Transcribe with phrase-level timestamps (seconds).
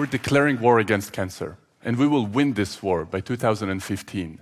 [0.00, 4.40] we're declaring war against cancer, and we will win this war by 2015.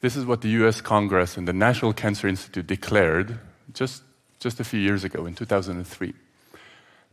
[0.00, 3.38] This is what the US Congress and the National Cancer Institute declared
[3.74, 4.02] just,
[4.40, 6.14] just a few years ago in 2003.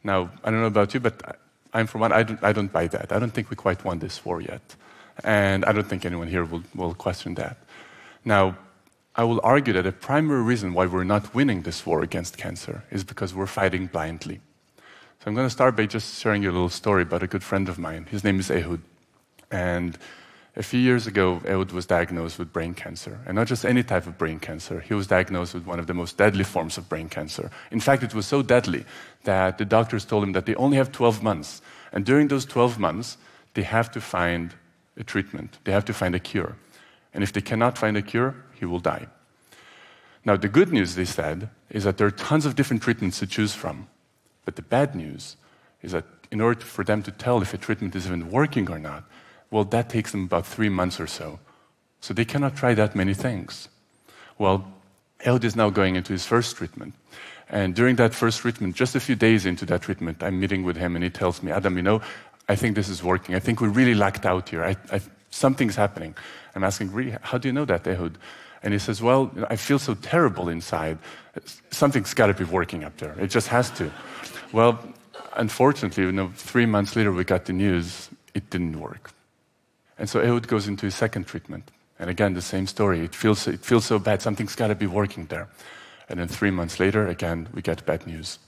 [0.05, 1.37] Now, I don't know about you, but
[1.73, 3.11] I'm for one, I don't, I don't buy that.
[3.11, 4.73] I don't think we quite won this war yet.
[5.25, 7.57] And I don't think anyone here will, will question that.
[8.23, 8.57] Now,
[9.13, 12.85] I will argue that the primary reason why we're not winning this war against cancer
[12.91, 14.39] is because we're fighting blindly.
[15.25, 17.43] So I'm going to start by just sharing you a little story about a good
[17.43, 18.05] friend of mine.
[18.11, 18.79] His name is Ehud.
[19.49, 19.97] And
[20.55, 23.19] a few years ago, Ehud was diagnosed with brain cancer.
[23.25, 25.95] And not just any type of brain cancer, he was diagnosed with one of the
[25.95, 27.49] most deadly forms of brain cancer.
[27.71, 28.85] In fact, it was so deadly
[29.23, 31.63] that the doctors told him that they only have 12 months.
[31.91, 33.17] And during those 12 months,
[33.55, 34.53] they have to find
[34.95, 36.55] a treatment, they have to find a cure.
[37.15, 39.07] And if they cannot find a cure, he will die.
[40.23, 43.25] Now, the good news, they said, is that there are tons of different treatments to
[43.25, 43.87] choose from.
[44.45, 45.35] But the bad news
[45.81, 48.79] is that in order for them to tell if a treatment is even working or
[48.79, 49.03] not,
[49.51, 51.39] well, that takes them about three months or so.
[52.01, 53.67] So they cannot try that many things.
[54.37, 54.71] Well,
[55.25, 56.93] Ehud is now going into his first treatment.
[57.49, 60.77] And during that first treatment, just a few days into that treatment, I'm meeting with
[60.77, 62.01] him and he tells me, Adam, you know,
[62.49, 63.35] I think this is working.
[63.35, 64.63] I think we really lacked out here.
[64.63, 66.15] I, I, something's happening.
[66.55, 68.17] I'm asking, how do you know that, Ehud?
[68.65, 70.97] And he says, well, I feel so terrible inside.
[71.69, 73.15] Something's got to be working up there.
[73.19, 73.91] It just has to.
[74.51, 74.79] Well,
[75.35, 79.11] unfortunately, you know, three months later, we got the news it didn't work.
[79.99, 81.69] And so Ehud goes into his second treatment.
[81.99, 83.01] And again, the same story.
[83.05, 84.23] It feels, it feels so bad.
[84.23, 85.47] Something's got to be working there.
[86.09, 88.39] And then three months later, again, we get bad news.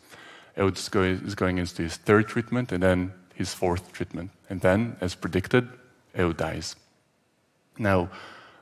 [0.58, 4.32] Ehud is going, into his third treatment and then his fourth treatment.
[4.50, 5.70] And then, as predicted,
[6.18, 6.76] Ehud dies.
[7.78, 8.10] Now,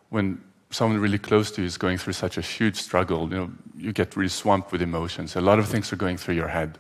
[0.10, 3.52] when someone really close to you is going through such a huge struggle, you know,
[3.78, 5.36] you get really swamped with emotions.
[5.36, 6.78] A lot of things are going through your head.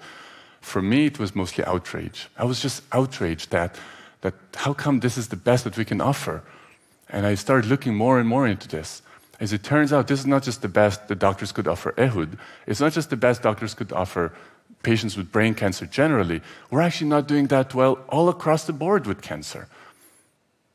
[0.61, 2.27] For me, it was mostly outrage.
[2.37, 3.75] I was just outraged that,
[4.21, 6.43] that how come this is the best that we can offer?
[7.09, 9.01] And I started looking more and more into this.
[9.39, 12.37] As it turns out, this is not just the best the doctors could offer Ehud.
[12.67, 14.33] It's not just the best doctors could offer
[14.81, 16.41] patients with brain cancer generally.
[16.69, 19.67] We're actually not doing that well all across the board with cancer.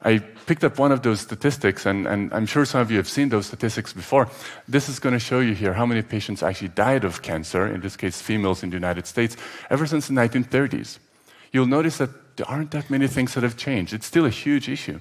[0.03, 3.09] I picked up one of those statistics, and, and, I'm sure some of you have
[3.09, 4.31] seen those statistics before.
[4.67, 7.83] This is going to show you here how many patients actually died of cancer, in
[7.83, 9.37] this case, females in the United States,
[9.69, 10.99] ever since the 1930s.
[11.53, 13.93] You'll notice that there aren't that many things that have changed.
[13.93, 15.01] It's still a huge issue.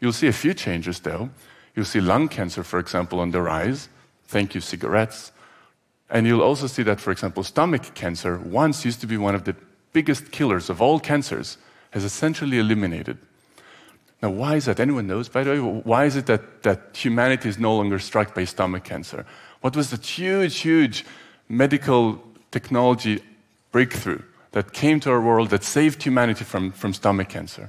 [0.00, 1.30] You'll see a few changes, though.
[1.76, 3.88] You'll see lung cancer, for example, on the rise.
[4.26, 5.30] Thank you, cigarettes.
[6.10, 9.44] And you'll also see that, for example, stomach cancer, once used to be one of
[9.44, 9.54] the
[9.92, 11.58] biggest killers of all cancers,
[11.90, 13.18] has essentially eliminated
[14.24, 14.80] now, why is that?
[14.80, 15.58] Anyone knows, by the way?
[15.58, 19.26] Why is it that, that humanity is no longer struck by stomach cancer?
[19.60, 21.04] What was the huge, huge
[21.46, 23.22] medical technology
[23.70, 27.68] breakthrough that came to our world that saved humanity from, from stomach cancer?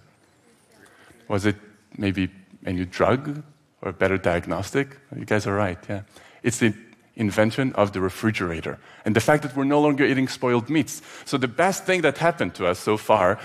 [1.28, 1.58] Was it
[1.98, 2.30] maybe
[2.64, 3.44] a new drug
[3.82, 4.98] or a better diagnostic?
[5.14, 6.04] You guys are right, yeah.
[6.42, 6.74] It's the
[7.18, 11.02] invention of the refrigerator and the fact that we're no longer eating spoiled meats.
[11.26, 13.40] So, the best thing that happened to us so far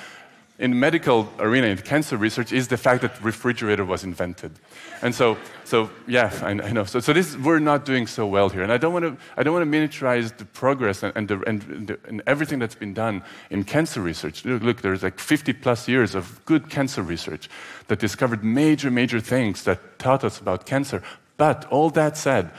[0.60, 4.52] in medical arena, in cancer research, is the fact that refrigerator was invented.
[5.00, 6.84] And so, so yeah, I, I know.
[6.84, 8.62] So, so this, we're not doing so well here.
[8.62, 11.40] And I don't want to, I don't want to miniaturize the progress and, and, the,
[11.48, 14.44] and, the, and everything that's been done in cancer research.
[14.44, 17.48] Look, look, there's like 50 plus years of good cancer research
[17.88, 21.02] that discovered major, major things that taught us about cancer.
[21.38, 22.50] But all that said,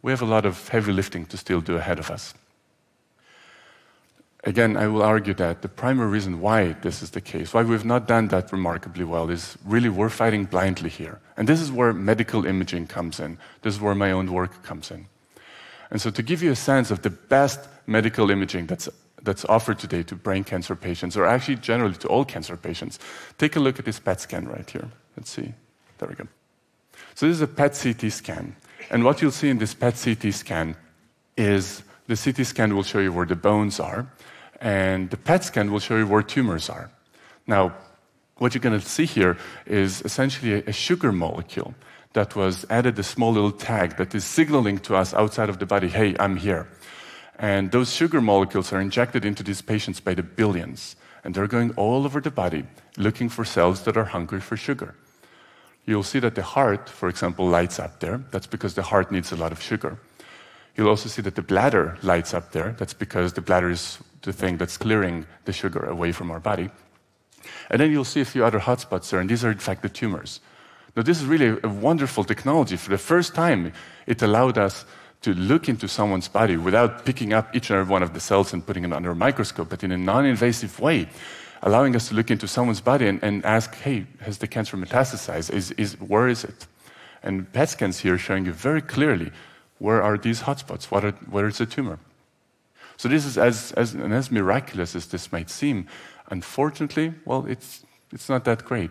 [0.00, 2.32] we have a lot of heavy lifting to still do ahead of us.
[4.44, 7.84] Again, I will argue that the primary reason why this is the case, why we've
[7.84, 11.20] not done that remarkably well, is really we're fighting blindly here.
[11.36, 13.38] And this is where medical imaging comes in.
[13.62, 15.06] This is where my own work comes in.
[15.92, 18.88] And so, to give you a sense of the best medical imaging that's,
[19.22, 22.98] that's offered today to brain cancer patients, or actually generally to all cancer patients,
[23.38, 24.88] take a look at this PET scan right here.
[25.16, 25.52] Let's see.
[25.98, 26.26] There we go.
[27.14, 28.56] So, this is a PET CT scan.
[28.90, 30.74] And what you'll see in this PET CT scan
[31.36, 34.08] is the CT scan will show you where the bones are
[34.62, 36.88] and the PET scan will show you where tumors are.
[37.48, 37.74] Now,
[38.36, 39.36] what you're going to see here
[39.66, 41.74] is essentially a, sugar molecule
[42.12, 45.66] that was added a small little tag that is signaling to us outside of the
[45.66, 46.68] body, hey, I'm here.
[47.38, 50.94] And those sugar molecules are injected into these patients by the billions.
[51.24, 52.64] And they're going all over the body
[52.96, 54.94] looking for cells that are hungry for sugar.
[55.86, 58.22] You'll see that the heart, for example, lights up there.
[58.30, 59.98] That's because the heart needs a lot of sugar.
[60.76, 62.76] You'll also see that the bladder lights up there.
[62.78, 66.70] That's because the bladder is the thing that's clearing the sugar away from our body.
[67.70, 69.88] And then you'll see a few other hotspots there, and these are in fact the
[69.88, 70.40] tumors.
[70.94, 72.76] Now, this is really a wonderful technology.
[72.76, 73.72] For the first time,
[74.06, 74.84] it allowed us
[75.22, 78.52] to look into someone's body without picking up each and every one of the cells
[78.52, 81.08] and putting it under a microscope, but in a non invasive way.
[81.64, 85.52] allowing us to look into someone's body and, and ask, hey, has the cancer metastasized?
[85.52, 86.66] Is, is, where is it?
[87.22, 89.30] And PET scans here showing you very clearly
[89.78, 90.84] where are these hotspots?
[90.90, 91.98] What are, where is the tumor?
[92.96, 95.86] So this is as, as, and as miraculous as this might seem,
[96.30, 98.90] unfortunately, well, it's, it's not that great.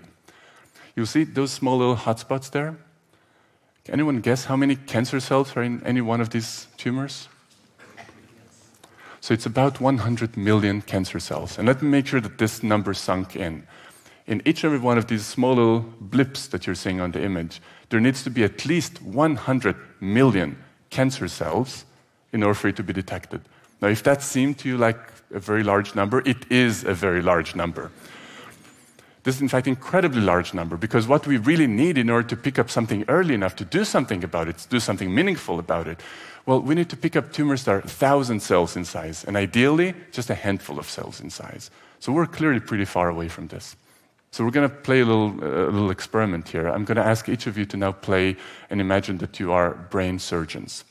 [0.95, 2.77] You see those small little hotspots there?
[3.86, 7.30] Can anyone guess how many cancer cells are in any one of these tumors?
[9.21, 11.57] So it's about 100 million cancer cells.
[11.57, 13.68] And let me make sure that this number sunk in.
[14.27, 17.24] In each and every one of these small little blips that you're seeing on the
[17.24, 20.57] image, there needs to be at least 100 million
[20.89, 21.86] cancer cells
[22.33, 23.42] in order for it to be detected.
[23.81, 25.00] Now, if that seemed to you like
[25.33, 27.92] a very large number, it is a very large number.
[29.24, 32.28] This is, in fact, an incredibly large number because what we really need in order
[32.30, 35.60] to pick up something early enough to do something about it, to do something meaningful
[35.60, 36.00] about it,
[36.48, 39.94] well, we need to pick up tumors that are 1,000 cells in size, and ideally,
[40.12, 41.69] just a handful of cells in size.
[42.00, 43.75] So we're clearly pretty far away from this.
[44.31, 46.68] So we're going to play a little, a little experiment here.
[46.68, 48.38] I'm going to ask each of you to now play
[48.72, 50.84] and imagine that you are brain surgeons.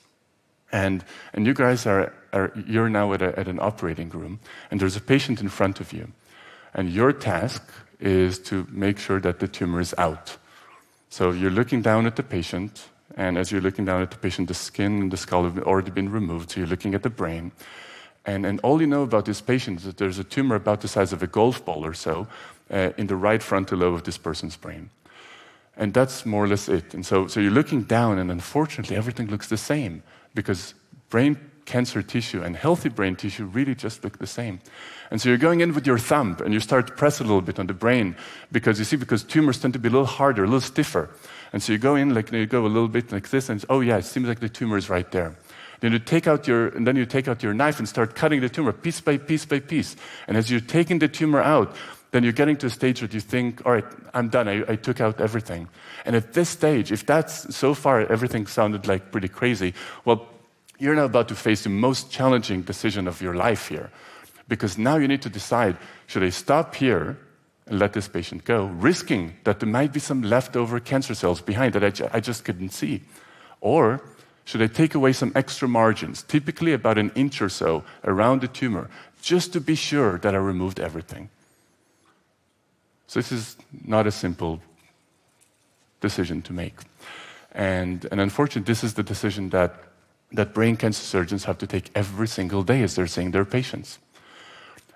[0.73, 4.41] And, and you guys are, are you're now at, a, at an operating room,
[4.71, 6.13] and there's a patient in front of you.
[6.75, 7.63] And your task
[7.99, 10.37] is to make sure that the tumor is out.
[11.09, 14.49] So you're looking down at the patient, and as you're looking down at the patient,
[14.49, 17.53] the skin and the skull have already been removed, so you're looking at the brain.
[18.25, 20.89] And, and all you know about this patient is that there's a tumor about the
[20.89, 22.29] size of a golf ball or so
[22.71, 24.91] uh, in the right frontal lobe of this person's brain.
[25.81, 26.95] And that's more or less it.
[26.95, 30.03] And so, so you're looking down, and unfortunately, everything looks the same
[30.35, 30.75] because
[31.09, 34.61] brain cancer tissue and healthy brain tissue really just look the same.
[35.11, 37.41] And so you're going in with your thumb and you start to press a little
[37.41, 38.15] bit on the brain
[38.53, 41.09] because you see, because tumors tend to be a little harder, a little stiffer.
[41.53, 43.81] And so you go in, like you go a little bit like this, and oh
[43.81, 45.35] yeah, it seems like the tumor is right there.
[45.81, 48.41] Then you take out your, and then you take out your knife and start cutting
[48.41, 49.97] the tumor piece by piece by piece.
[50.29, 51.75] And as you're taking the tumor out,
[52.11, 54.49] then you're getting to a stage where you think, all right, I'm done.
[54.49, 55.69] I, I, took out everything.
[56.05, 59.75] And at this stage, if that's so far everything sounded like pretty crazy,
[60.05, 60.27] well,
[60.79, 63.91] you're now about to face the most challenging decision of your life here.
[64.49, 65.77] Because now you need to decide
[66.07, 67.17] should I stop here
[67.67, 71.75] and let this patient go, risking that there might be some leftover cancer cells behind
[71.75, 73.03] that I, ju- I just couldn't see?
[73.61, 74.03] Or
[74.45, 78.49] should I take away some extra margins, typically about an inch or so around the
[78.49, 78.91] tumor,
[79.23, 81.29] just to be sure that I removed everything?
[83.11, 84.61] So this is not a simple
[86.01, 86.77] decision to make.
[87.51, 89.75] And, and unfortunately, this is the decision that
[90.31, 93.99] that brain cancer surgeons have to take every single day as they're seeing their patients.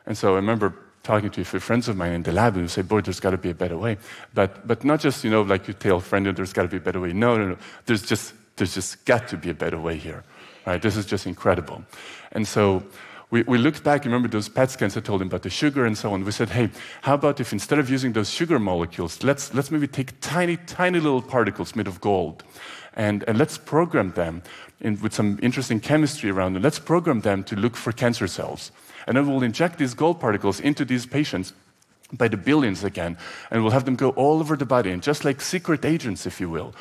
[0.07, 2.69] And so I remember talking to a few friends of mine in the lab who
[2.69, 3.97] say, boy, there's got to be a better way.
[4.33, 6.77] But, but not just, you know, like you tell a friend, there's got to be
[6.77, 7.13] a better way.
[7.13, 7.57] No, no, no.
[7.87, 10.23] There's just, there's just got to be a better way here.
[10.65, 10.81] Right?
[10.81, 11.83] This is just incredible.
[12.31, 12.85] And so
[13.35, 15.99] we, we looked back, remember those PET scans I told him about the sugar and
[15.99, 16.25] so on.
[16.25, 16.71] We said, hey,
[17.03, 21.01] how about if instead of using those sugar molecules, let's, let's maybe take tiny, tiny
[21.01, 22.45] little particles made of gold
[22.93, 24.45] and, and let's program them
[24.81, 26.63] in, with some interesting chemistry around them.
[26.63, 28.71] Let's program them to look for cancer cells.
[29.09, 31.55] And then we'll inject these gold particles into these patients
[32.13, 33.19] by the billions again,
[33.51, 36.41] and we'll have them go all over the body, and just like secret agents, if
[36.41, 36.73] you will,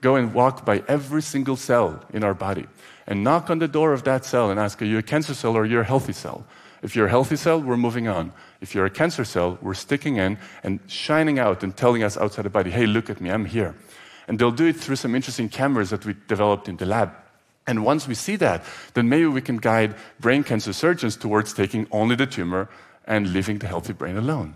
[0.00, 2.66] go and walk by every single cell in our body
[3.10, 5.56] and knock on the door of that cell and ask, Are you a cancer cell
[5.56, 6.46] or are you a healthy cell?
[6.80, 8.32] If you're a healthy cell, we're moving on.
[8.60, 12.44] If you're a cancer cell, we're sticking in and shining out and telling us outside
[12.44, 13.74] the body, Hey, look at me, I'm here.
[14.28, 17.12] And they'll do it through some interesting cameras that we developed in the lab.
[17.66, 21.88] And once we see that, then maybe we can guide brain cancer surgeons towards taking
[21.90, 22.68] only the tumor
[23.06, 24.54] and leaving the healthy brain alone.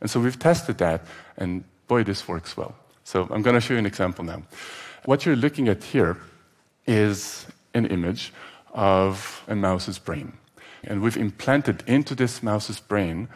[0.00, 1.04] And so we've tested that,
[1.36, 2.74] and boy, this works well.
[3.02, 4.42] So I'm going to show you an example now.
[5.04, 6.16] What you're looking at here
[6.86, 8.32] is an image
[8.72, 10.32] of a mouse's brain.
[10.84, 13.28] And we've implanted into this mouse's brain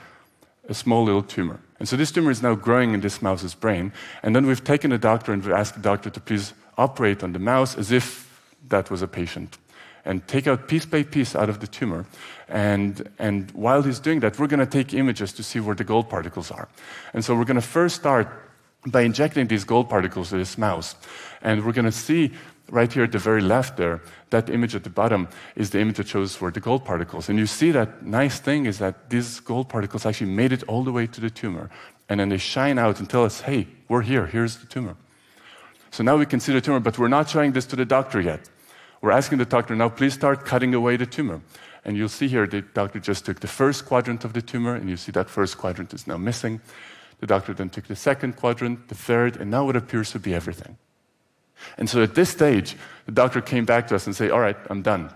[0.68, 1.60] a small little tumor.
[1.78, 3.92] And so this tumor is now growing in this mouse's brain.
[4.22, 7.32] And then we've taken a doctor and we've asked the doctor to please operate on
[7.32, 9.58] the mouse as if that was a patient
[10.04, 12.06] and take out piece by piece out of the tumor.
[12.48, 15.84] And, and while he's doing that, we're going to take images to see where the
[15.84, 16.68] gold particles are.
[17.12, 18.28] And so we're going to first start
[18.86, 20.94] by injecting these gold particles to this mouse.
[21.40, 22.32] And we're going to see
[22.70, 25.96] right here at the very left there, that image at the bottom is the image
[25.96, 27.28] that shows where the gold particles.
[27.28, 30.82] And you see that nice thing is that these gold particles actually made it all
[30.82, 31.70] the way to the tumor.
[32.08, 34.96] And then they shine out and tell us, hey, we're here, here's the tumor.
[35.90, 38.20] So now we can see the tumor, but we're not showing this to the doctor
[38.20, 38.48] yet.
[39.00, 41.42] We're asking the doctor, now please start cutting away the tumor.
[41.84, 44.88] And you'll see here the doctor just took the first quadrant of the tumor, and
[44.88, 46.60] you see that first quadrant is now missing.
[47.20, 50.34] The doctor then took the second quadrant, the third, and now it appears to be
[50.34, 50.78] everything.
[51.78, 54.56] And so at this stage, the doctor came back to us and said, All right,
[54.70, 55.10] I'm done.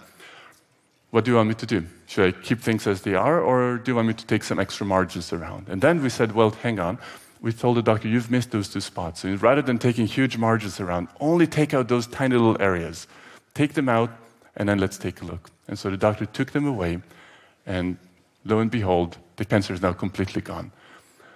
[1.10, 1.84] what do you want me to do?
[2.06, 4.58] Should I keep things as they are, or do you want me to take some
[4.58, 5.68] extra margins around?
[5.68, 6.98] And then we said, well, hang on.
[7.40, 9.24] We told the doctor, you've missed those two spots.
[9.24, 13.06] Rather than taking huge margins around, only take out those tiny little areas.
[13.54, 14.10] Take them out,
[14.56, 15.50] and then let's take a look.
[15.68, 17.00] And so the doctor took them away,
[17.66, 17.98] and
[18.44, 20.72] lo and behold, the cancer is now completely gone.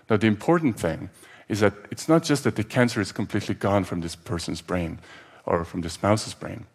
[0.09, 1.11] Now, the important thing
[1.49, 4.99] is that it's not just that the cancer is completely gone from this person's brain
[5.45, 6.67] or from this mouse's brain.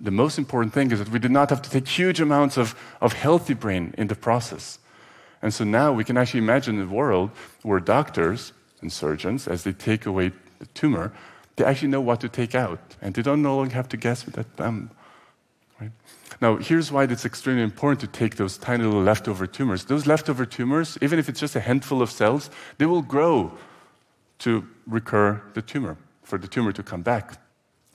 [0.00, 2.74] The most important thing is that we did not have to take huge amounts of,
[3.00, 4.78] of healthy brain in the process.
[5.40, 7.30] And so now we can actually imagine a world
[7.62, 8.52] where doctors
[8.82, 11.12] and surgeons, as they take away the tumor,
[11.56, 12.80] they actually know what to take out.
[13.00, 14.90] And they don't no longer have to guess with that thumb.
[15.80, 15.90] Right?
[16.40, 19.84] Now, here's why it's extremely important to take those tiny little leftover tumors.
[19.84, 23.56] Those leftover tumors, even if it's just a handful of cells, they will grow
[24.40, 27.40] to recur the tumor, for the tumor to come back.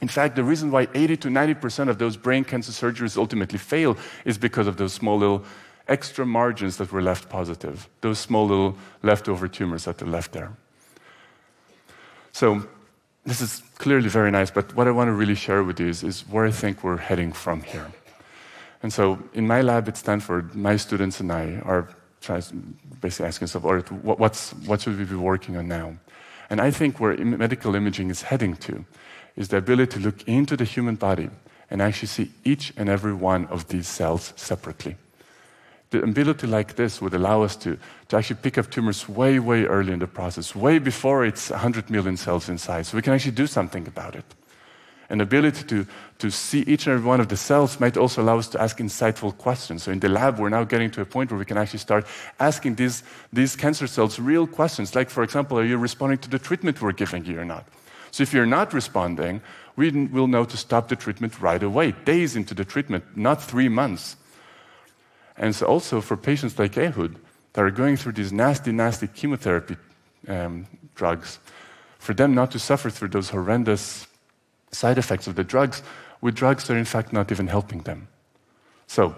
[0.02, 3.96] In fact, the reason why 80 to 90% of those brain cancer surgeries ultimately fail
[4.26, 5.44] is because of those small little
[5.88, 10.52] extra margins that were left positive, those small little leftover tumors that are left there.
[12.32, 12.66] So,
[13.24, 16.02] this is clearly very nice, but what I want to really share with you is,
[16.02, 17.92] is where I think we're heading from here.
[18.82, 21.88] And so, in my lab at Stanford, my students and I are
[23.00, 23.92] basically asking ourselves,
[24.66, 25.98] what should we be working on now?
[26.52, 28.84] And I think where medical imaging is heading to
[29.38, 31.30] is the ability to look into the human body
[31.70, 34.98] and actually see each and every one of these cells separately.
[35.92, 37.78] The ability like this would allow us to,
[38.10, 41.90] to actually pick up tumors way, way early in the process, way before it's 100
[41.90, 44.26] million cells inside, so we can actually do something about it.
[45.12, 45.86] An ability to,
[46.20, 48.78] to see each and every one of the cells might also allow us to ask
[48.78, 49.84] insightful questions.
[49.84, 52.08] So in the lab, we're now getting to a point where we can actually start
[52.40, 53.04] asking these,
[53.34, 56.94] these cancer cells real questions, like, for example, are you responding to the treatment we're
[56.94, 57.66] giving you or not?
[58.12, 59.42] So if you're not responding,
[59.76, 63.68] we will know to stop the treatment right away, days into the treatment, not three
[63.68, 64.16] months.
[65.36, 67.18] And so also for patients like Ehud
[67.52, 69.76] that are going through these nasty, nasty chemotherapy
[70.30, 71.40] um, drugs,
[72.00, 74.08] for them not to suffer through those horrendous
[74.72, 75.84] side effects of the drugs
[76.22, 78.08] with drugs that are in fact not even helping them.
[78.88, 79.16] So,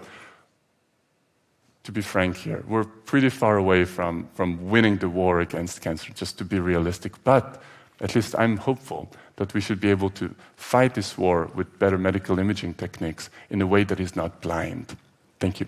[1.84, 6.12] to be frank here, we're pretty far away from, from winning the war against cancer,
[6.14, 7.12] just to be realistic.
[7.24, 7.62] But
[8.00, 11.98] at least I'm hopeful that we should be able to fight this war with better
[11.98, 14.96] medical imaging techniques in a way that is not blind.
[15.40, 15.66] Thank you.